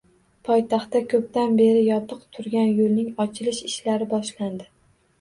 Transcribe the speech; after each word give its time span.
Poytaxtda 0.47 1.01
koʻpdan 1.11 1.53
beri 1.61 1.85
yopiq 1.89 2.25
turgan 2.39 2.75
yoʻlning 2.81 3.15
ochilish 3.29 3.63
ishlari 3.73 4.13
boshlandi. 4.19 4.73